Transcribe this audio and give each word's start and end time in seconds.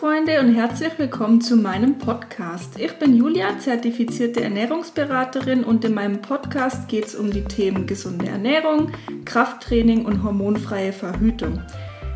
Freunde 0.00 0.40
und 0.40 0.54
herzlich 0.54 0.98
willkommen 0.98 1.42
zu 1.42 1.56
meinem 1.56 1.98
Podcast. 1.98 2.80
Ich 2.80 2.94
bin 2.94 3.14
Julia, 3.14 3.58
zertifizierte 3.58 4.40
Ernährungsberaterin 4.40 5.62
und 5.62 5.84
in 5.84 5.92
meinem 5.92 6.22
Podcast 6.22 6.88
geht 6.88 7.04
es 7.04 7.14
um 7.14 7.30
die 7.30 7.44
Themen 7.44 7.86
gesunde 7.86 8.26
Ernährung, 8.26 8.92
Krafttraining 9.26 10.06
und 10.06 10.22
hormonfreie 10.22 10.94
Verhütung. 10.94 11.60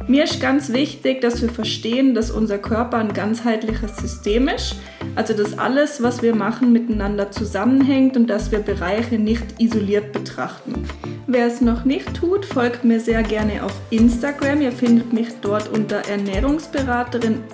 Mir 0.09 0.25
ist 0.25 0.41
ganz 0.41 0.73
wichtig, 0.73 1.21
dass 1.21 1.43
wir 1.43 1.51
verstehen, 1.51 2.15
dass 2.15 2.31
unser 2.31 2.57
Körper 2.57 2.97
ein 2.97 3.13
ganzheitliches 3.13 3.99
System 3.99 4.49
ist, 4.49 4.77
also 5.17 5.35
dass 5.35 5.59
alles, 5.59 6.03
was 6.03 6.23
wir 6.23 6.35
machen, 6.35 6.73
miteinander 6.73 7.31
zusammenhängt 7.31 8.17
und 8.17 8.29
dass 8.29 8.51
wir 8.51 8.59
Bereiche 8.61 9.19
nicht 9.19 9.61
isoliert 9.61 10.13
betrachten. 10.13 10.87
Wer 11.27 11.47
es 11.47 11.61
noch 11.61 11.85
nicht 11.85 12.15
tut, 12.15 12.45
folgt 12.45 12.85
mir 12.85 13.01
sehr 13.01 13.23
gerne 13.23 13.65
auf 13.65 13.73
Instagram. 13.91 14.61
Ihr 14.61 14.73
findet 14.73 15.13
mich 15.13 15.29
dort 15.41 15.69
unter 15.69 15.97
Ernährungsberaterin 16.09 17.45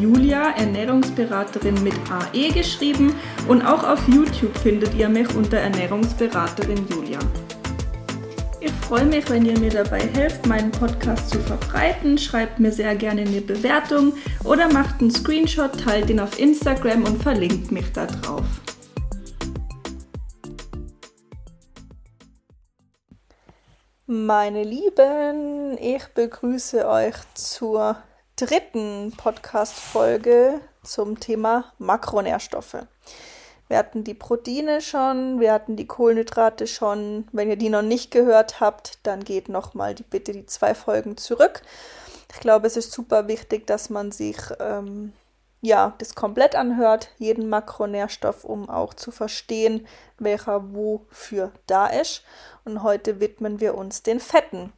Julia, 0.00 0.50
Ernährungsberaterin 0.56 1.82
mit 1.82 1.94
AE 2.10 2.52
geschrieben 2.52 3.14
und 3.48 3.62
auch 3.62 3.82
auf 3.82 4.06
YouTube 4.08 4.56
findet 4.58 4.94
ihr 4.94 5.08
mich 5.08 5.34
unter 5.34 5.58
Ernährungsberaterin 5.58 6.86
Julia. 6.88 7.18
Ich 8.62 8.72
freue 8.72 9.06
mich, 9.06 9.30
wenn 9.30 9.46
ihr 9.46 9.58
mir 9.58 9.70
dabei 9.70 10.00
helft, 10.00 10.44
meinen 10.44 10.70
Podcast 10.70 11.30
zu 11.30 11.40
verbreiten. 11.40 12.18
Schreibt 12.18 12.60
mir 12.60 12.70
sehr 12.70 12.94
gerne 12.94 13.22
eine 13.22 13.40
Bewertung 13.40 14.12
oder 14.44 14.70
macht 14.70 15.00
einen 15.00 15.10
Screenshot, 15.10 15.80
teilt 15.80 16.10
ihn 16.10 16.20
auf 16.20 16.38
Instagram 16.38 17.04
und 17.04 17.22
verlinkt 17.22 17.72
mich 17.72 17.90
da 17.92 18.04
drauf. 18.04 18.44
Meine 24.06 24.62
Lieben, 24.62 25.78
ich 25.78 26.04
begrüße 26.08 26.86
euch 26.86 27.14
zur 27.32 27.96
dritten 28.36 29.14
Podcast-Folge 29.16 30.60
zum 30.82 31.18
Thema 31.18 31.72
Makronährstoffe. 31.78 32.86
Wir 33.70 33.78
hatten 33.78 34.02
die 34.02 34.14
Proteine 34.14 34.80
schon, 34.80 35.38
wir 35.38 35.52
hatten 35.52 35.76
die 35.76 35.86
Kohlenhydrate 35.86 36.66
schon. 36.66 37.28
Wenn 37.30 37.48
ihr 37.48 37.54
die 37.54 37.68
noch 37.68 37.82
nicht 37.82 38.10
gehört 38.10 38.58
habt, 38.58 38.98
dann 39.04 39.22
geht 39.22 39.48
nochmal 39.48 39.94
die, 39.94 40.02
bitte 40.02 40.32
die 40.32 40.44
zwei 40.44 40.74
Folgen 40.74 41.16
zurück. 41.16 41.62
Ich 42.34 42.40
glaube, 42.40 42.66
es 42.66 42.76
ist 42.76 42.90
super 42.90 43.28
wichtig, 43.28 43.68
dass 43.68 43.88
man 43.88 44.10
sich 44.10 44.38
ähm, 44.58 45.12
ja, 45.60 45.94
das 45.98 46.16
komplett 46.16 46.56
anhört, 46.56 47.10
jeden 47.18 47.48
Makronährstoff, 47.48 48.42
um 48.42 48.68
auch 48.68 48.92
zu 48.92 49.12
verstehen, 49.12 49.86
welcher 50.18 50.74
wofür 50.74 51.52
da 51.68 51.86
ist. 51.86 52.24
Und 52.64 52.82
heute 52.82 53.20
widmen 53.20 53.60
wir 53.60 53.76
uns 53.76 54.02
den 54.02 54.18
Fetten. 54.18 54.72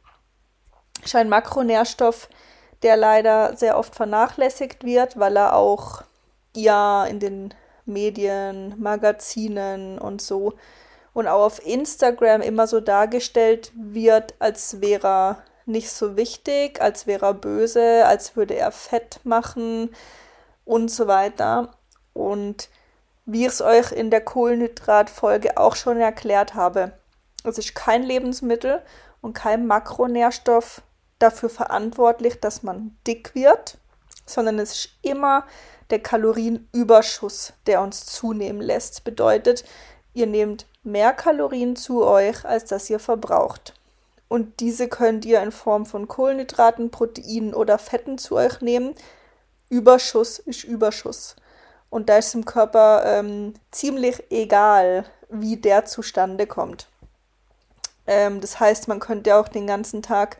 Ist 1.03 1.15
ein 1.15 1.29
Makronährstoff, 1.29 2.29
der 2.83 2.95
leider 2.95 3.57
sehr 3.57 3.75
oft 3.75 3.95
vernachlässigt 3.95 4.83
wird, 4.83 5.17
weil 5.17 5.35
er 5.35 5.55
auch 5.55 6.03
ja 6.55 7.05
in 7.05 7.19
den 7.19 7.55
Medien, 7.85 8.75
Magazinen 8.79 9.99
und 9.99 10.21
so 10.21 10.53
und 11.13 11.27
auch 11.27 11.45
auf 11.45 11.65
Instagram 11.65 12.41
immer 12.41 12.67
so 12.67 12.79
dargestellt 12.79 13.71
wird, 13.75 14.33
als 14.39 14.81
wäre 14.81 15.07
er 15.07 15.43
nicht 15.65 15.91
so 15.91 16.17
wichtig, 16.17 16.81
als 16.81 17.07
wäre 17.07 17.27
er 17.27 17.33
böse, 17.33 18.05
als 18.05 18.35
würde 18.35 18.55
er 18.55 18.71
Fett 18.71 19.19
machen, 19.23 19.89
und 20.65 20.89
so 20.89 21.07
weiter. 21.07 21.71
Und 22.13 22.69
wie 23.25 23.41
ich 23.41 23.53
es 23.53 23.61
euch 23.61 23.91
in 23.91 24.09
der 24.09 24.21
Kohlenhydratfolge 24.21 25.57
auch 25.57 25.75
schon 25.75 25.99
erklärt 25.99 26.55
habe, 26.55 26.93
es 27.43 27.57
ist 27.57 27.75
kein 27.75 28.03
Lebensmittel 28.03 28.81
und 29.21 29.33
kein 29.33 29.67
Makronährstoff 29.67 30.81
dafür 31.19 31.49
verantwortlich, 31.49 32.39
dass 32.39 32.63
man 32.63 32.97
dick 33.07 33.35
wird, 33.35 33.77
sondern 34.25 34.59
es 34.59 34.71
ist 34.71 34.89
immer 35.01 35.45
der 35.89 35.99
Kalorienüberschuss, 35.99 37.53
der 37.67 37.81
uns 37.81 38.05
zunehmen 38.05 38.61
lässt. 38.61 39.03
Bedeutet, 39.03 39.63
ihr 40.13 40.27
nehmt 40.27 40.65
mehr 40.83 41.13
Kalorien 41.13 41.75
zu 41.75 42.05
euch, 42.05 42.45
als 42.45 42.65
dass 42.65 42.89
ihr 42.89 42.99
verbraucht. 42.99 43.73
Und 44.27 44.59
diese 44.59 44.87
könnt 44.87 45.25
ihr 45.25 45.41
in 45.43 45.51
Form 45.51 45.85
von 45.85 46.07
Kohlenhydraten, 46.07 46.89
Proteinen 46.89 47.53
oder 47.53 47.77
Fetten 47.77 48.17
zu 48.17 48.35
euch 48.35 48.61
nehmen, 48.61 48.95
Überschuss 49.69 50.39
ist 50.39 50.63
Überschuss. 50.63 51.35
Und 51.89 52.09
da 52.09 52.17
ist 52.17 52.33
im 52.33 52.45
Körper 52.45 53.03
ähm, 53.05 53.53
ziemlich 53.71 54.23
egal, 54.31 55.05
wie 55.29 55.57
der 55.57 55.85
zustande 55.85 56.47
kommt. 56.47 56.87
Ähm, 58.07 58.41
das 58.41 58.59
heißt, 58.59 58.87
man 58.87 58.99
könnte 58.99 59.35
auch 59.35 59.47
den 59.47 59.67
ganzen 59.67 60.01
Tag 60.01 60.37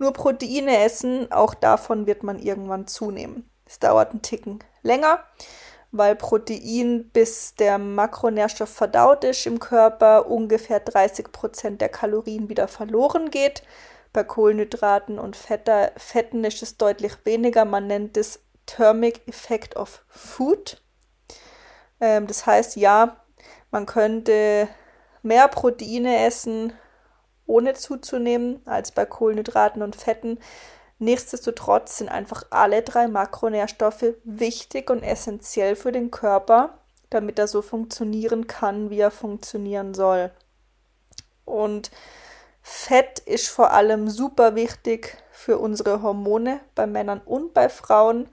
nur 0.00 0.12
Proteine 0.12 0.82
essen, 0.82 1.30
auch 1.30 1.54
davon 1.54 2.06
wird 2.06 2.22
man 2.22 2.38
irgendwann 2.38 2.86
zunehmen. 2.86 3.48
Es 3.66 3.78
dauert 3.78 4.10
einen 4.10 4.22
Ticken 4.22 4.58
länger, 4.82 5.22
weil 5.92 6.16
Protein, 6.16 7.10
bis 7.12 7.54
der 7.54 7.78
Makronährstoff 7.78 8.70
verdaut 8.70 9.24
ist 9.24 9.46
im 9.46 9.60
Körper, 9.60 10.28
ungefähr 10.28 10.80
30 10.80 11.30
Prozent 11.32 11.80
der 11.80 11.90
Kalorien 11.90 12.48
wieder 12.48 12.66
verloren 12.66 13.30
geht. 13.30 13.62
Bei 14.12 14.24
Kohlenhydraten 14.24 15.18
und 15.18 15.36
Fetter, 15.36 15.92
Fetten 15.96 16.44
ist 16.44 16.62
es 16.62 16.78
deutlich 16.78 17.12
weniger. 17.24 17.64
Man 17.64 17.86
nennt 17.86 18.16
es 18.16 18.40
Thermic 18.66 19.28
Effect 19.28 19.76
of 19.76 20.04
Food. 20.08 20.82
Ähm, 22.00 22.26
das 22.26 22.46
heißt, 22.46 22.76
ja, 22.76 23.16
man 23.70 23.86
könnte 23.86 24.68
mehr 25.22 25.46
Proteine 25.48 26.24
essen, 26.24 26.72
ohne 27.50 27.74
zuzunehmen, 27.74 28.62
als 28.64 28.92
bei 28.92 29.04
Kohlenhydraten 29.04 29.82
und 29.82 29.96
Fetten. 29.96 30.38
Nichtsdestotrotz 30.98 31.98
sind 31.98 32.08
einfach 32.08 32.44
alle 32.50 32.82
drei 32.82 33.08
Makronährstoffe 33.08 34.14
wichtig 34.24 34.88
und 34.90 35.02
essentiell 35.02 35.74
für 35.74 35.92
den 35.92 36.10
Körper, 36.10 36.78
damit 37.10 37.38
er 37.38 37.48
so 37.48 37.60
funktionieren 37.60 38.46
kann, 38.46 38.90
wie 38.90 39.00
er 39.00 39.10
funktionieren 39.10 39.94
soll. 39.94 40.30
Und 41.44 41.90
Fett 42.62 43.18
ist 43.20 43.48
vor 43.48 43.72
allem 43.72 44.08
super 44.08 44.54
wichtig 44.54 45.16
für 45.32 45.58
unsere 45.58 46.02
Hormone 46.02 46.60
bei 46.74 46.86
Männern 46.86 47.20
und 47.24 47.54
bei 47.54 47.68
Frauen. 47.68 48.28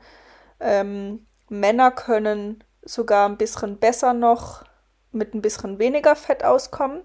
Ähm, 0.60 1.26
Männer 1.50 1.92
können 1.92 2.64
sogar 2.84 3.28
ein 3.28 3.38
bisschen 3.38 3.80
besser 3.80 4.14
noch 4.14 4.64
mit 5.12 5.34
ein 5.34 5.42
bisschen 5.42 5.80
weniger 5.80 6.16
Fett 6.16 6.44
auskommen. 6.44 7.02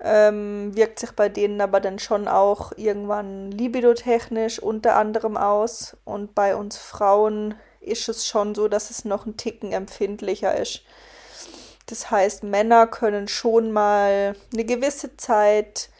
Ähm, 0.00 0.74
wirkt 0.76 0.98
sich 0.98 1.12
bei 1.12 1.28
denen 1.28 1.60
aber 1.60 1.80
dann 1.80 1.98
schon 1.98 2.28
auch 2.28 2.72
irgendwann 2.76 3.50
libidotechnisch 3.50 4.58
unter 4.58 4.96
anderem 4.96 5.36
aus. 5.36 5.96
Und 6.04 6.34
bei 6.34 6.56
uns 6.56 6.76
Frauen 6.76 7.54
ist 7.80 8.08
es 8.08 8.26
schon 8.26 8.54
so, 8.54 8.68
dass 8.68 8.90
es 8.90 9.04
noch 9.04 9.26
ein 9.26 9.36
Ticken 9.36 9.72
empfindlicher 9.72 10.56
ist. 10.56 10.82
Das 11.86 12.10
heißt, 12.10 12.44
Männer 12.44 12.86
können 12.86 13.28
schon 13.28 13.70
mal 13.70 14.34
eine 14.52 14.64
gewisse 14.64 15.16
Zeit, 15.16 15.90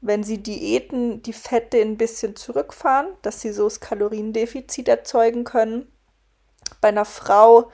wenn 0.00 0.22
sie 0.22 0.38
Diäten, 0.38 1.22
die 1.22 1.32
Fette 1.32 1.78
ein 1.78 1.96
bisschen 1.96 2.36
zurückfahren, 2.36 3.08
dass 3.22 3.40
sie 3.40 3.52
so 3.52 3.64
das 3.64 3.80
Kaloriendefizit 3.80 4.88
erzeugen 4.88 5.44
können. 5.44 5.90
Bei 6.80 6.88
einer 6.88 7.04
Frau 7.04 7.70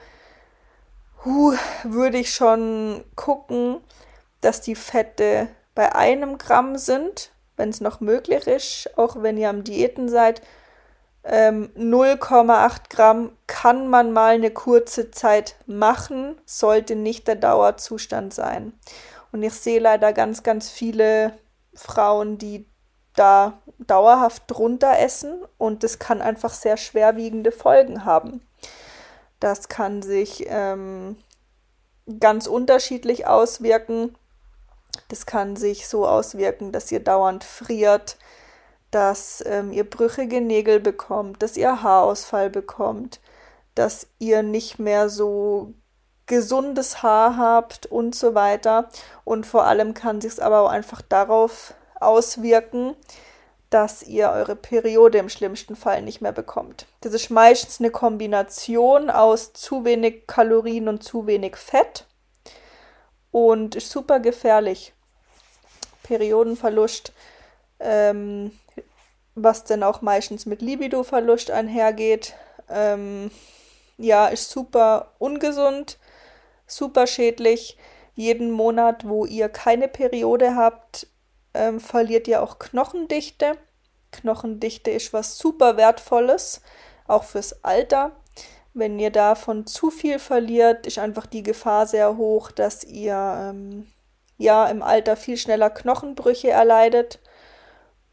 huh, 1.23 1.53
würde 1.83 2.17
ich 2.17 2.33
schon 2.33 3.03
gucken, 3.15 3.77
dass 4.41 4.61
die 4.61 4.75
Fette 4.75 5.47
bei 5.73 5.93
einem 5.95 6.37
Gramm 6.37 6.77
sind, 6.77 7.31
wenn 7.57 7.69
es 7.69 7.81
noch 7.81 7.99
möglich 7.99 8.47
ist, 8.47 8.89
auch 8.97 9.21
wenn 9.21 9.37
ihr 9.37 9.49
am 9.49 9.63
Diäten 9.63 10.09
seid. 10.09 10.41
Ähm, 11.23 11.71
0,8 11.75 12.89
Gramm 12.89 13.31
kann 13.47 13.87
man 13.87 14.11
mal 14.11 14.35
eine 14.35 14.51
kurze 14.51 15.09
Zeit 15.11 15.55
machen, 15.65 16.39
sollte 16.45 16.95
nicht 16.95 17.27
der 17.27 17.35
Dauerzustand 17.35 18.33
sein. 18.33 18.73
Und 19.31 19.41
ich 19.41 19.53
sehe 19.53 19.79
leider 19.79 20.13
ganz, 20.13 20.43
ganz 20.43 20.69
viele 20.69 21.33
Frauen, 21.73 22.37
die 22.37 22.67
da 23.15 23.59
dauerhaft 23.79 24.43
drunter 24.47 24.99
essen 24.99 25.41
und 25.57 25.83
das 25.83 25.99
kann 25.99 26.21
einfach 26.21 26.53
sehr 26.53 26.77
schwerwiegende 26.77 27.51
Folgen 27.51 28.05
haben. 28.05 28.41
Das 29.39 29.67
kann 29.69 30.01
sich 30.01 30.45
ähm, 30.47 31.17
ganz 32.19 32.47
unterschiedlich 32.47 33.27
auswirken. 33.27 34.15
Das 35.09 35.25
kann 35.25 35.55
sich 35.55 35.87
so 35.87 36.07
auswirken, 36.07 36.71
dass 36.71 36.91
ihr 36.91 36.99
dauernd 36.99 37.43
friert, 37.43 38.17
dass 38.91 39.43
ähm, 39.45 39.71
ihr 39.71 39.89
brüchige 39.89 40.41
Nägel 40.41 40.79
bekommt, 40.79 41.43
dass 41.43 41.57
ihr 41.57 41.83
Haarausfall 41.83 42.49
bekommt, 42.49 43.19
dass 43.75 44.07
ihr 44.19 44.43
nicht 44.43 44.79
mehr 44.79 45.09
so 45.09 45.73
gesundes 46.27 47.03
Haar 47.03 47.37
habt 47.37 47.85
und 47.85 48.15
so 48.15 48.35
weiter. 48.35 48.89
Und 49.23 49.45
vor 49.45 49.65
allem 49.65 49.93
kann 49.93 50.21
sich 50.21 50.41
aber 50.41 50.61
auch 50.61 50.69
einfach 50.69 51.01
darauf 51.01 51.73
auswirken, 51.99 52.95
dass 53.69 54.03
ihr 54.03 54.29
eure 54.29 54.55
Periode 54.55 55.17
im 55.17 55.29
schlimmsten 55.29 55.75
Fall 55.75 56.01
nicht 56.01 56.21
mehr 56.21 56.31
bekommt. 56.31 56.85
Das 57.01 57.13
ist 57.13 57.29
meistens 57.29 57.79
eine 57.79 57.91
Kombination 57.91 59.09
aus 59.09 59.53
zu 59.53 59.83
wenig 59.83 60.27
Kalorien 60.27 60.87
und 60.87 61.03
zu 61.03 61.27
wenig 61.27 61.57
Fett 61.57 62.05
und 63.35 63.75
ist 63.75 63.89
super 63.89 64.21
gefährlich. 64.21 64.93
Periodenverlust, 66.03 67.11
ähm, 67.81 68.57
was 69.35 69.65
dann 69.65 69.83
auch 69.83 70.01
meistens 70.01 70.45
mit 70.45 70.61
Libidoverlust 70.61 71.51
einhergeht, 71.51 72.33
ähm, 72.69 73.29
ja, 73.97 74.27
ist 74.27 74.49
super 74.51 75.11
ungesund, 75.19 75.97
super 76.65 77.07
schädlich. 77.07 77.77
Jeden 78.13 78.51
Monat, 78.51 79.05
wo 79.05 79.25
ihr 79.25 79.49
keine 79.49 79.89
Periode 79.89 80.55
habt, 80.55 81.07
ähm, 81.53 81.81
verliert 81.81 82.29
ihr 82.29 82.41
auch 82.41 82.57
Knochendichte. 82.57 83.57
Knochendichte 84.13 84.91
ist 84.91 85.11
was 85.11 85.37
super 85.37 85.75
Wertvolles, 85.75 86.61
auch 87.05 87.25
fürs 87.25 87.65
Alter. 87.65 88.13
Wenn 88.77 88.99
ihr 88.99 89.09
davon 89.09 89.65
zu 89.65 89.89
viel 89.89 90.19
verliert, 90.19 90.85
ist 90.85 90.99
einfach 90.99 91.27
die 91.27 91.43
Gefahr 91.43 91.87
sehr 91.87 92.17
hoch, 92.17 92.51
dass 92.51 92.83
ihr 92.83 93.15
ähm, 93.15 93.87
ja 94.37 94.67
im 94.67 94.83
Alter 94.83 95.15
viel 95.15 95.37
schneller 95.37 95.69
Knochenbrüche 95.69 96.49
erleidet. 96.49 97.19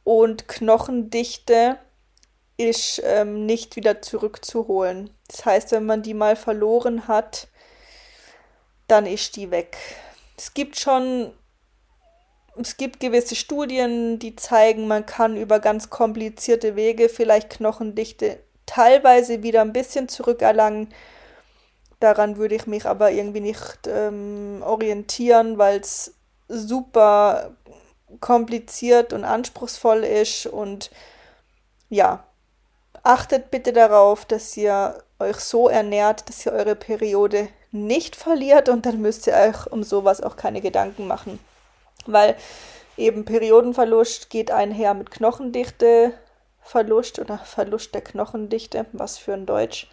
Und 0.05 0.47
Knochendichte 0.47 1.79
ist 2.57 3.03
ähm, 3.05 3.45
nicht 3.45 3.75
wieder 3.75 4.03
zurückzuholen. 4.03 5.11
Das 5.27 5.45
heißt, 5.45 5.73
wenn 5.73 5.85
man 5.85 6.03
die 6.03 6.15
mal 6.15 6.37
verloren 6.37 7.09
hat, 7.09 7.49
dann 8.87 9.05
ist 9.05 9.35
die 9.35 9.51
weg. 9.51 9.77
Es 10.37 10.55
gibt 10.55 10.79
schon, 10.79 11.33
es 12.57 12.77
gibt 12.77 13.01
gewisse 13.01 13.35
Studien, 13.35 14.21
die 14.21 14.37
zeigen, 14.37 14.87
man 14.87 15.07
kann 15.07 15.37
über 15.37 15.59
ganz 15.59 15.91
komplizierte 15.91 16.77
Wege 16.77 17.09
vielleicht 17.09 17.51
Knochendichte 17.51 18.39
teilweise 18.73 19.43
wieder 19.43 19.61
ein 19.61 19.73
bisschen 19.73 20.09
zurückerlangen. 20.09 20.89
Daran 22.01 22.37
würde 22.37 22.55
ich 22.55 22.67
mich 22.67 22.87
aber 22.87 23.11
irgendwie 23.11 23.41
nicht 23.41 23.87
ähm, 23.87 24.63
orientieren, 24.65 25.59
weil 25.59 25.81
es 25.81 26.15
super 26.49 27.53
kompliziert 28.21 29.13
und 29.13 29.25
anspruchsvoll 29.25 30.05
ist 30.05 30.47
und 30.47 30.91
ja, 31.89 32.25
achtet 33.03 33.51
bitte 33.51 33.73
darauf, 33.73 34.25
dass 34.25 34.57
ihr 34.57 34.99
euch 35.19 35.37
so 35.37 35.69
ernährt, 35.69 36.29
dass 36.29 36.45
ihr 36.47 36.53
eure 36.53 36.75
Periode 36.75 37.49
nicht 37.71 38.17
verliert 38.17 38.69
und 38.69 38.87
dann 38.87 39.01
müsst 39.01 39.27
ihr 39.27 39.35
euch 39.35 39.67
um 39.71 39.83
sowas 39.83 40.23
auch 40.23 40.37
keine 40.37 40.61
Gedanken 40.61 41.07
machen. 41.07 41.39
Weil 42.07 42.37
eben 42.97 43.25
Periodenverlust 43.25 44.31
geht 44.31 44.51
einher 44.51 44.95
mit 44.95 45.11
Knochendichte, 45.11 46.13
Verlust 46.63 47.19
oder 47.19 47.39
Verlust 47.39 47.95
der 47.95 48.03
Knochendichte, 48.03 48.87
was 48.93 49.19
für 49.19 49.35
ein 49.35 49.47
Deutsch. 49.47 49.91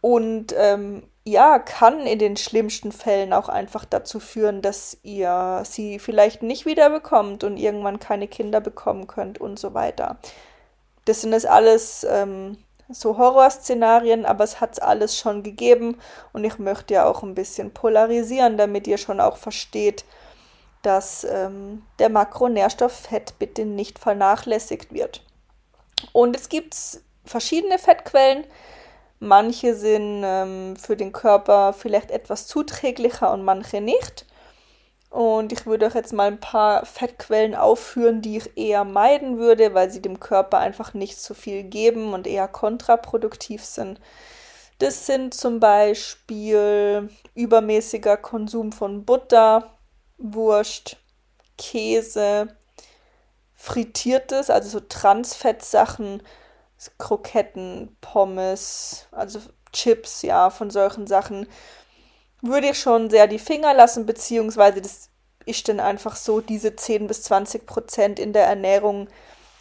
Und 0.00 0.54
ähm, 0.56 1.04
ja, 1.24 1.58
kann 1.58 2.00
in 2.00 2.18
den 2.18 2.36
schlimmsten 2.36 2.92
Fällen 2.92 3.32
auch 3.32 3.48
einfach 3.48 3.86
dazu 3.86 4.20
führen, 4.20 4.60
dass 4.60 4.98
ihr 5.02 5.62
sie 5.64 5.98
vielleicht 5.98 6.42
nicht 6.42 6.66
wiederbekommt 6.66 7.44
und 7.44 7.56
irgendwann 7.56 7.98
keine 7.98 8.28
Kinder 8.28 8.60
bekommen 8.60 9.06
könnt 9.06 9.40
und 9.40 9.58
so 9.58 9.72
weiter. 9.72 10.18
Das 11.06 11.22
sind 11.22 11.32
jetzt 11.32 11.46
alles 11.46 12.06
ähm, 12.08 12.58
so 12.90 13.16
Horrorszenarien, 13.16 14.26
aber 14.26 14.44
es 14.44 14.60
hat 14.60 14.74
es 14.74 14.78
alles 14.78 15.16
schon 15.16 15.42
gegeben 15.42 15.98
und 16.32 16.44
ich 16.44 16.58
möchte 16.58 16.94
ja 16.94 17.06
auch 17.06 17.22
ein 17.22 17.34
bisschen 17.34 17.72
polarisieren, 17.72 18.58
damit 18.58 18.86
ihr 18.86 18.98
schon 18.98 19.20
auch 19.20 19.38
versteht, 19.38 20.04
dass 20.82 21.24
ähm, 21.24 21.82
der 21.98 22.10
Makronährstoff 22.10 22.92
Fett 22.92 23.38
bitte 23.38 23.64
nicht 23.64 23.98
vernachlässigt 23.98 24.92
wird. 24.92 25.22
Und 26.12 26.36
es 26.36 26.48
gibt 26.48 26.76
verschiedene 27.24 27.78
Fettquellen. 27.78 28.44
Manche 29.20 29.74
sind 29.74 30.22
ähm, 30.24 30.76
für 30.76 30.96
den 30.96 31.12
Körper 31.12 31.72
vielleicht 31.72 32.10
etwas 32.10 32.46
zuträglicher 32.46 33.32
und 33.32 33.42
manche 33.42 33.80
nicht. 33.80 34.26
Und 35.14 35.52
ich 35.52 35.64
würde 35.64 35.86
euch 35.86 35.94
jetzt 35.94 36.12
mal 36.12 36.26
ein 36.26 36.40
paar 36.40 36.84
Fettquellen 36.84 37.54
aufführen, 37.54 38.20
die 38.20 38.38
ich 38.38 38.56
eher 38.56 38.82
meiden 38.84 39.38
würde, 39.38 39.72
weil 39.72 39.88
sie 39.88 40.02
dem 40.02 40.18
Körper 40.18 40.58
einfach 40.58 40.92
nicht 40.92 41.18
so 41.18 41.34
viel 41.34 41.62
geben 41.62 42.12
und 42.12 42.26
eher 42.26 42.48
kontraproduktiv 42.48 43.64
sind. 43.64 44.00
Das 44.80 45.06
sind 45.06 45.32
zum 45.32 45.60
Beispiel 45.60 47.08
übermäßiger 47.36 48.16
Konsum 48.16 48.72
von 48.72 49.04
Butter, 49.04 49.78
Wurst, 50.18 50.96
Käse, 51.56 52.48
frittiertes, 53.64 54.50
also 54.50 54.68
so 54.68 54.80
Transfettsachen, 54.80 56.22
Kroketten, 56.98 57.96
Pommes, 58.02 59.06
also 59.10 59.40
Chips, 59.72 60.20
ja, 60.20 60.50
von 60.50 60.70
solchen 60.70 61.06
Sachen 61.06 61.46
würde 62.42 62.68
ich 62.68 62.78
schon 62.78 63.08
sehr 63.08 63.26
die 63.26 63.38
Finger 63.38 63.72
lassen, 63.72 64.04
beziehungsweise 64.04 64.82
das 64.82 65.08
ist 65.46 65.66
dann 65.68 65.80
einfach 65.80 66.14
so 66.16 66.42
diese 66.42 66.76
10 66.76 67.06
bis 67.06 67.22
20 67.22 67.66
Prozent 67.66 68.18
in 68.18 68.34
der 68.34 68.44
Ernährung, 68.44 69.08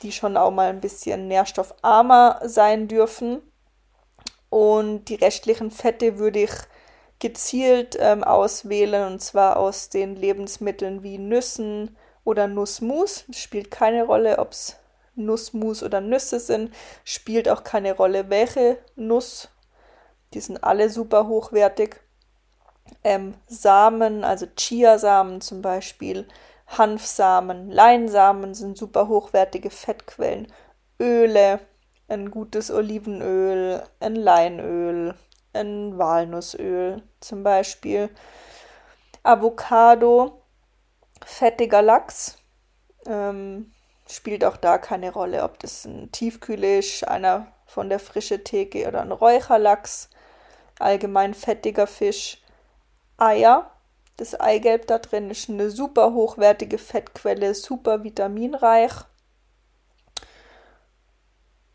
die 0.02 0.12
schon 0.12 0.36
auch 0.36 0.52
mal 0.52 0.70
ein 0.70 0.82
bisschen 0.82 1.30
nährstoffarmer 1.30 2.42
sein 2.44 2.90
dürfen. 2.90 3.42
Und 4.50 5.06
die 5.06 5.16
restlichen 5.16 5.72
Fette 5.72 6.18
würde 6.18 6.44
ich 6.44 6.52
gezielt 7.20 7.96
ähm, 8.00 8.24
auswählen, 8.26 9.14
und 9.14 9.22
zwar 9.22 9.56
aus 9.56 9.88
den 9.88 10.18
Lebensmitteln 10.18 11.04
wie 11.04 11.18
Nüssen, 11.18 11.96
oder 12.24 12.48
Nussmus. 12.48 13.26
Spielt 13.32 13.72
keine 13.72 14.04
Rolle, 14.06 14.40
ob 14.40 14.52
es 14.52 14.78
Nussmus 15.16 15.84
oder 15.84 16.02
Nüsse 16.02 16.40
sind. 16.40 16.74
Spielt 17.04 17.50
auch 17.50 17.64
keine 17.64 17.94
Rolle, 17.96 18.30
welche 18.30 18.78
Nuss. 18.96 19.50
Die 20.34 20.40
sind 20.40 20.64
alle 20.64 20.90
super 20.90 21.28
hochwertig. 21.28 22.00
Ähm, 23.04 23.36
Samen, 23.48 24.24
also 24.24 24.46
Chiasamen 24.58 25.42
zum 25.42 25.62
Beispiel, 25.62 26.28
Hanfsamen, 26.68 27.72
Leinsamen 27.72 28.54
sind 28.54 28.78
super 28.78 29.08
hochwertige 29.08 29.70
Fettquellen. 29.70 30.48
Öle, 31.00 31.60
ein 32.08 32.30
gutes 32.30 32.72
Olivenöl, 32.72 33.84
ein 34.00 34.16
Leinöl, 34.16 35.16
ein 35.54 35.98
Walnussöl 35.98 37.04
zum 37.20 37.44
Beispiel. 37.44 38.10
Avocado 39.24 40.43
fettiger 41.44 41.82
Lachs. 41.82 42.38
Ähm, 43.06 43.74
spielt 44.10 44.46
auch 44.46 44.56
da 44.56 44.78
keine 44.78 45.12
Rolle, 45.12 45.44
ob 45.44 45.60
das 45.60 45.84
ein 45.84 46.10
Tiefkühl 46.14 46.64
ist, 46.64 47.06
einer 47.06 47.48
von 47.66 47.90
der 47.90 48.00
frische 48.00 48.46
Theke 48.46 48.88
oder 48.88 49.02
ein 49.02 49.12
Räucherlachs. 49.12 50.10
Allgemein 50.80 51.34
fettiger 51.34 51.86
Fisch. 51.86 52.42
Eier. 53.18 53.70
Das 54.16 54.40
Eigelb 54.40 54.88
da 54.88 55.00
drin 55.00 55.30
ist 55.32 55.50
eine 55.50 55.70
super 55.70 56.14
hochwertige 56.14 56.78
Fettquelle, 56.78 57.54
super 57.56 58.06
vitaminreich. 58.06 58.94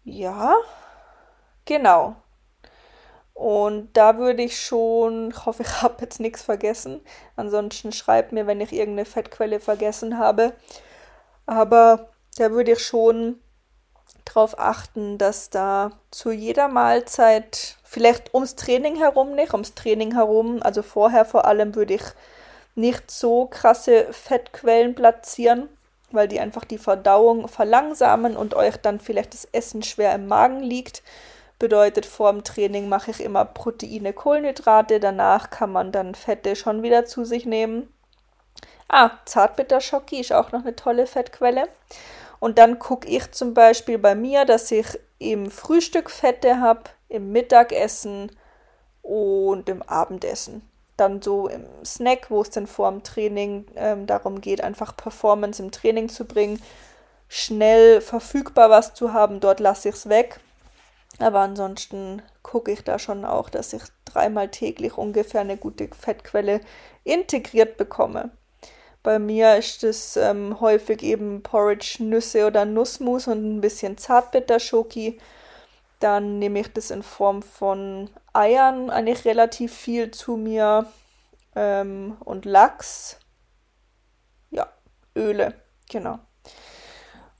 Ja, 0.04 0.54
genau. 1.66 2.16
Und 3.38 3.96
da 3.96 4.18
würde 4.18 4.42
ich 4.42 4.60
schon, 4.60 5.30
ich 5.30 5.46
hoffe, 5.46 5.62
ich 5.62 5.80
habe 5.80 5.94
jetzt 6.00 6.18
nichts 6.18 6.42
vergessen. 6.42 7.00
Ansonsten 7.36 7.92
schreibt 7.92 8.32
mir, 8.32 8.48
wenn 8.48 8.60
ich 8.60 8.72
irgendeine 8.72 9.04
Fettquelle 9.04 9.60
vergessen 9.60 10.18
habe. 10.18 10.54
Aber 11.46 12.08
da 12.36 12.50
würde 12.50 12.72
ich 12.72 12.80
schon 12.80 13.38
darauf 14.24 14.58
achten, 14.58 15.18
dass 15.18 15.50
da 15.50 15.92
zu 16.10 16.32
jeder 16.32 16.66
Mahlzeit, 16.66 17.76
vielleicht 17.84 18.34
ums 18.34 18.56
Training 18.56 18.96
herum 18.96 19.36
nicht, 19.36 19.52
ums 19.52 19.74
Training 19.76 20.14
herum, 20.14 20.60
also 20.60 20.82
vorher 20.82 21.24
vor 21.24 21.44
allem 21.44 21.76
würde 21.76 21.94
ich 21.94 22.02
nicht 22.74 23.08
so 23.08 23.46
krasse 23.46 24.12
Fettquellen 24.12 24.96
platzieren, 24.96 25.68
weil 26.10 26.26
die 26.26 26.40
einfach 26.40 26.64
die 26.64 26.78
Verdauung 26.78 27.46
verlangsamen 27.46 28.36
und 28.36 28.54
euch 28.54 28.78
dann 28.78 28.98
vielleicht 28.98 29.32
das 29.32 29.44
Essen 29.52 29.84
schwer 29.84 30.12
im 30.16 30.26
Magen 30.26 30.60
liegt. 30.60 31.04
Bedeutet, 31.58 32.06
vor 32.06 32.32
dem 32.32 32.44
Training 32.44 32.88
mache 32.88 33.10
ich 33.10 33.20
immer 33.20 33.44
Proteine, 33.44 34.12
Kohlenhydrate. 34.12 35.00
Danach 35.00 35.50
kann 35.50 35.72
man 35.72 35.90
dann 35.90 36.14
Fette 36.14 36.54
schon 36.54 36.82
wieder 36.82 37.04
zu 37.04 37.24
sich 37.24 37.46
nehmen. 37.46 37.92
Ah, 38.88 39.10
Zartbitterschoki 39.24 40.20
ist 40.20 40.32
auch 40.32 40.52
noch 40.52 40.60
eine 40.60 40.76
tolle 40.76 41.06
Fettquelle. 41.06 41.68
Und 42.40 42.58
dann 42.58 42.78
gucke 42.78 43.08
ich 43.08 43.32
zum 43.32 43.54
Beispiel 43.54 43.98
bei 43.98 44.14
mir, 44.14 44.44
dass 44.44 44.70
ich 44.70 44.86
im 45.18 45.50
Frühstück 45.50 46.10
Fette 46.10 46.60
habe, 46.60 46.84
im 47.08 47.32
Mittagessen 47.32 48.30
und 49.02 49.68
im 49.68 49.82
Abendessen. 49.82 50.62
Dann 50.96 51.20
so 51.22 51.48
im 51.48 51.64
Snack, 51.84 52.30
wo 52.30 52.40
es 52.42 52.50
dann 52.50 52.66
vor 52.66 52.90
dem 52.90 53.02
Training 53.02 53.66
ähm, 53.74 54.06
darum 54.06 54.40
geht, 54.40 54.62
einfach 54.62 54.96
Performance 54.96 55.62
im 55.62 55.70
Training 55.70 56.08
zu 56.08 56.24
bringen, 56.24 56.62
schnell 57.28 58.00
verfügbar 58.00 58.70
was 58.70 58.94
zu 58.94 59.12
haben, 59.12 59.40
dort 59.40 59.60
lasse 59.60 59.88
ich 59.88 59.96
es 59.96 60.08
weg. 60.08 60.40
Aber 61.18 61.40
ansonsten 61.40 62.22
gucke 62.42 62.70
ich 62.70 62.84
da 62.84 62.98
schon 62.98 63.24
auch, 63.24 63.50
dass 63.50 63.72
ich 63.72 63.82
dreimal 64.04 64.48
täglich 64.48 64.96
ungefähr 64.96 65.40
eine 65.40 65.56
gute 65.56 65.88
Fettquelle 65.88 66.60
integriert 67.04 67.76
bekomme. 67.76 68.30
Bei 69.02 69.18
mir 69.18 69.56
ist 69.56 69.84
es 69.84 70.16
ähm, 70.16 70.60
häufig 70.60 71.02
eben 71.02 71.42
Porridge, 71.42 71.98
Nüsse 72.00 72.46
oder 72.46 72.64
Nussmus 72.64 73.26
und 73.26 73.56
ein 73.56 73.60
bisschen 73.60 73.96
Zartbitterschoki. 73.96 75.18
Dann 76.00 76.38
nehme 76.38 76.60
ich 76.60 76.72
das 76.72 76.90
in 76.90 77.02
Form 77.02 77.42
von 77.42 78.10
Eiern 78.32 78.90
eigentlich 78.90 79.24
relativ 79.24 79.74
viel 79.74 80.10
zu 80.10 80.36
mir 80.36 80.86
ähm, 81.56 82.16
und 82.24 82.44
Lachs. 82.44 83.18
Ja, 84.50 84.68
Öle, 85.16 85.54
genau. 85.88 86.18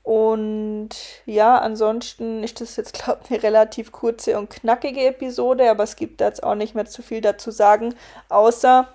Und 0.09 0.89
ja, 1.27 1.59
ansonsten 1.59 2.43
ist 2.43 2.63
das 2.63 2.77
jetzt, 2.77 2.95
glaube 3.05 3.21
ich, 3.25 3.31
eine 3.31 3.43
relativ 3.43 3.93
kurze 3.93 4.39
und 4.39 4.49
knackige 4.49 5.05
Episode, 5.05 5.71
aber 5.71 5.85
es 5.85 5.97
gibt 5.97 6.23
jetzt 6.23 6.43
auch 6.43 6.55
nicht 6.55 6.75
mehr 6.75 6.87
zu 6.87 7.03
viel 7.03 7.21
dazu 7.21 7.51
sagen, 7.51 7.95
außer 8.31 8.89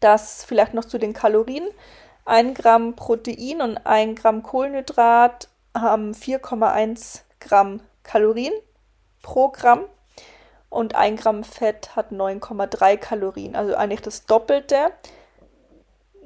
dass 0.00 0.44
vielleicht 0.44 0.74
noch 0.74 0.86
zu 0.86 0.98
den 0.98 1.12
Kalorien. 1.12 1.68
Ein 2.24 2.52
Gramm 2.52 2.96
Protein 2.96 3.60
und 3.62 3.86
ein 3.86 4.16
Gramm 4.16 4.42
Kohlenhydrat 4.42 5.46
haben 5.72 6.14
4,1 6.14 7.20
Gramm 7.38 7.80
Kalorien 8.02 8.54
pro 9.22 9.50
Gramm 9.50 9.84
und 10.68 10.96
ein 10.96 11.14
Gramm 11.14 11.44
Fett 11.44 11.94
hat 11.94 12.10
9,3 12.10 12.96
Kalorien, 12.96 13.54
also 13.54 13.76
eigentlich 13.76 14.02
das 14.02 14.26
Doppelte. 14.26 14.90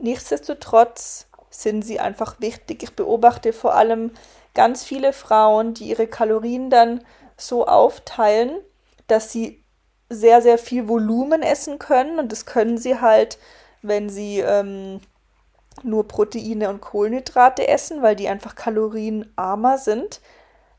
Nichtsdestotrotz 0.00 1.28
sind 1.59 1.83
sie 1.83 1.99
einfach 1.99 2.41
wichtig. 2.41 2.85
Ich 2.85 2.95
beobachte 2.95 3.53
vor 3.53 3.75
allem 3.75 4.12
ganz 4.55 4.85
viele 4.85 5.12
Frauen, 5.12 5.75
die 5.75 5.88
ihre 5.88 6.07
Kalorien 6.07 6.71
dann 6.71 7.05
so 7.37 7.67
aufteilen, 7.67 8.61
dass 9.09 9.33
sie 9.33 9.65
sehr, 10.09 10.41
sehr 10.41 10.59
viel 10.59 10.87
Volumen 10.87 11.43
essen 11.43 11.81
können. 11.81 12.21
Und 12.21 12.31
das 12.31 12.47
können 12.47 12.79
sie 12.79 13.00
halt, 13.00 13.38
wenn 13.83 14.09
sie 14.09 14.38
ähm, 14.38 15.00
nur 15.83 16.07
Proteine 16.07 16.71
und 16.71 16.81
Kohlenhydrate 16.81 17.67
essen, 17.67 18.03
weil 18.03 18.15
die 18.15 18.29
einfach 18.29 18.55
kalorienarmer 18.55 19.79
sind. 19.79 20.21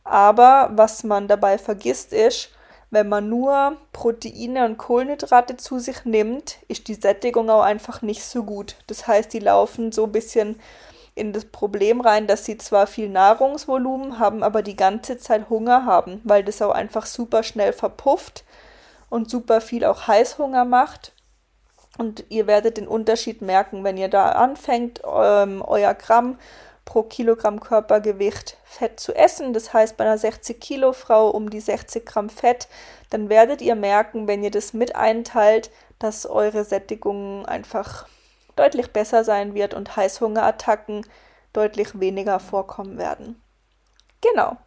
Aber 0.05 0.69
was 0.73 1.03
man 1.03 1.27
dabei 1.27 1.57
vergisst 1.57 2.13
ist, 2.13 2.51
wenn 2.91 3.07
man 3.07 3.29
nur 3.29 3.77
Proteine 3.93 4.65
und 4.65 4.77
Kohlenhydrate 4.77 5.57
zu 5.57 5.79
sich 5.79 6.05
nimmt, 6.05 6.57
ist 6.67 6.87
die 6.87 6.95
Sättigung 6.95 7.49
auch 7.49 7.61
einfach 7.61 8.01
nicht 8.01 8.23
so 8.23 8.43
gut. 8.43 8.75
Das 8.87 9.07
heißt, 9.07 9.31
die 9.31 9.39
laufen 9.39 9.91
so 9.91 10.05
ein 10.05 10.11
bisschen 10.11 10.59
in 11.13 11.33
das 11.33 11.45
Problem 11.45 12.01
rein, 12.01 12.27
dass 12.27 12.45
sie 12.45 12.57
zwar 12.57 12.87
viel 12.87 13.09
Nahrungsvolumen 13.09 14.19
haben, 14.19 14.41
aber 14.41 14.63
die 14.63 14.75
ganze 14.75 15.17
Zeit 15.17 15.49
Hunger 15.49 15.85
haben, 15.85 16.21
weil 16.23 16.43
das 16.43 16.61
auch 16.61 16.71
einfach 16.71 17.05
super 17.05 17.43
schnell 17.43 17.73
verpufft 17.73 18.43
und 19.09 19.29
super 19.29 19.61
viel 19.61 19.85
auch 19.85 20.07
Heißhunger 20.07 20.65
macht. 20.65 21.13
Und 21.97 22.23
ihr 22.29 22.47
werdet 22.47 22.77
den 22.77 22.87
Unterschied 22.87 23.41
merken, 23.41 23.83
wenn 23.83 23.97
ihr 23.97 24.07
da 24.07 24.29
anfängt, 24.31 25.01
ähm, 25.05 25.61
euer 25.61 25.93
Gramm 25.93 26.37
pro 26.89 27.03
Kilogramm 27.03 27.59
Körpergewicht 27.59 28.57
Fett 28.63 28.99
zu 28.99 29.13
essen. 29.13 29.53
Das 29.53 29.73
heißt, 29.73 29.95
bei 29.95 30.05
einer 30.05 30.17
60 30.17 30.59
Kilo 30.59 30.91
Frau 30.91 31.29
um 31.29 31.51
die 31.51 31.59
60 31.59 32.03
Gramm 32.03 32.31
Fett, 32.31 32.67
dann 33.11 33.29
werdet 33.29 33.61
ihr 33.61 33.75
merken, 33.75 34.27
wenn 34.27 34.43
ihr 34.43 34.49
das 34.49 34.73
mit 34.73 34.95
einteilt, 34.95 35.69
dass 35.99 36.25
eure 36.25 36.63
Sättigung 36.63 37.45
einfach 37.45 38.07
deutlich 38.55 38.91
besser 38.91 39.23
sein 39.23 39.53
wird 39.53 39.75
und 39.75 39.95
Heißhungerattacken 39.95 41.05
deutlich 41.53 41.99
weniger 41.99 42.39
vorkommen 42.39 42.97
werden. 42.97 43.39
Genau. 44.21 44.57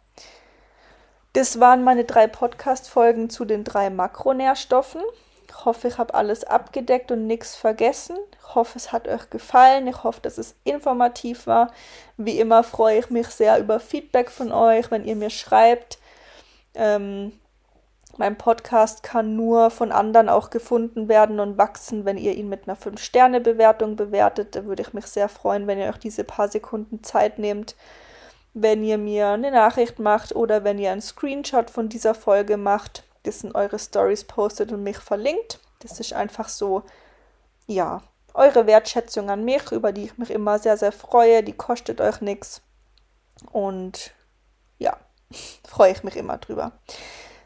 Das 1.33 1.59
waren 1.59 1.83
meine 1.83 2.05
drei 2.05 2.27
Podcast-Folgen 2.27 3.29
zu 3.29 3.43
den 3.43 3.65
drei 3.65 3.89
Makronährstoffen. 3.89 5.01
Ich 5.55 5.65
hoffe, 5.65 5.87
ich 5.87 5.97
habe 5.97 6.13
alles 6.15 6.43
abgedeckt 6.43 7.11
und 7.11 7.27
nichts 7.27 7.55
vergessen. 7.55 8.17
Ich 8.39 8.55
hoffe, 8.55 8.77
es 8.77 8.91
hat 8.91 9.07
euch 9.07 9.29
gefallen. 9.29 9.87
Ich 9.87 10.03
hoffe, 10.03 10.19
dass 10.21 10.37
es 10.37 10.55
informativ 10.63 11.47
war. 11.47 11.71
Wie 12.17 12.39
immer 12.39 12.63
freue 12.63 12.99
ich 12.99 13.09
mich 13.11 13.27
sehr 13.27 13.59
über 13.59 13.79
Feedback 13.79 14.31
von 14.31 14.51
euch, 14.51 14.89
wenn 14.89 15.05
ihr 15.05 15.15
mir 15.15 15.29
schreibt. 15.29 15.99
Ähm, 16.73 17.33
mein 18.17 18.37
Podcast 18.37 19.03
kann 19.03 19.35
nur 19.35 19.69
von 19.69 19.91
anderen 19.91 20.27
auch 20.27 20.49
gefunden 20.49 21.07
werden 21.07 21.39
und 21.39 21.57
wachsen, 21.57 22.03
wenn 22.03 22.17
ihr 22.17 22.33
ihn 22.33 22.49
mit 22.49 22.67
einer 22.67 22.77
5-Sterne-Bewertung 22.77 23.95
bewertet. 23.95 24.55
Da 24.55 24.65
würde 24.65 24.81
ich 24.81 24.93
mich 24.93 25.05
sehr 25.05 25.29
freuen, 25.29 25.67
wenn 25.67 25.79
ihr 25.79 25.87
euch 25.87 25.99
diese 25.99 26.23
paar 26.23 26.49
Sekunden 26.49 27.03
Zeit 27.03 27.37
nehmt, 27.37 27.75
wenn 28.53 28.83
ihr 28.83 28.97
mir 28.97 29.29
eine 29.29 29.51
Nachricht 29.51 29.99
macht 29.99 30.35
oder 30.35 30.63
wenn 30.63 30.79
ihr 30.79 30.91
einen 30.91 31.01
Screenshot 31.01 31.69
von 31.69 31.89
dieser 31.89 32.15
Folge 32.15 32.57
macht 32.57 33.03
das 33.23 33.43
in 33.43 33.53
eure 33.55 33.79
Stories 33.79 34.25
postet 34.25 34.71
und 34.71 34.83
mich 34.83 34.97
verlinkt. 34.97 35.59
Das 35.79 35.99
ist 35.99 36.13
einfach 36.13 36.49
so, 36.49 36.83
ja, 37.67 38.01
eure 38.33 38.67
Wertschätzung 38.67 39.29
an 39.29 39.45
mich, 39.45 39.71
über 39.71 39.91
die 39.91 40.05
ich 40.05 40.17
mich 40.17 40.31
immer 40.31 40.59
sehr, 40.59 40.77
sehr 40.77 40.91
freue. 40.91 41.43
Die 41.43 41.53
kostet 41.53 42.01
euch 42.01 42.21
nichts. 42.21 42.61
Und 43.51 44.11
ja, 44.79 44.97
freue 45.67 45.91
ich 45.91 46.03
mich 46.03 46.15
immer 46.15 46.37
drüber. 46.37 46.73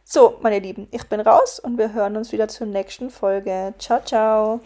So, 0.03 0.37
meine 0.41 0.59
Lieben, 0.59 0.87
ich 0.91 1.07
bin 1.09 1.19
raus 1.19 1.59
und 1.59 1.77
wir 1.77 1.93
hören 1.93 2.15
uns 2.15 2.31
wieder 2.31 2.47
zur 2.47 2.67
nächsten 2.67 3.09
Folge. 3.09 3.73
Ciao, 3.77 4.01
ciao. 4.01 4.61